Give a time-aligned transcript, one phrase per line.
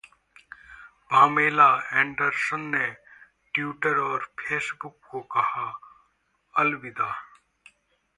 [1.09, 1.67] Pamela
[1.91, 2.87] Anderson ने
[3.53, 5.67] Twitter और Facebook को कहा
[6.53, 7.11] अलविदा